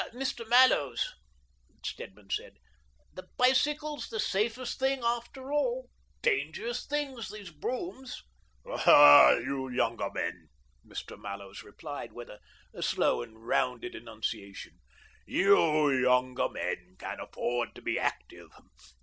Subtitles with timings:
[0.03, 0.47] "Ah, Mr.
[0.49, 1.13] Mallows,"
[1.85, 2.57] Stedman said,"
[3.13, 5.91] the bicycle's the safest thing, after all!
[6.23, 8.23] Dangerous things these broughams!"
[8.87, 10.49] "Ah, you younger men,"
[10.83, 11.21] Mr.
[11.21, 12.39] Mallows replied, with a
[12.81, 14.79] slow and rounded enunciation,
[15.27, 18.49] "you younger men can afford to be active.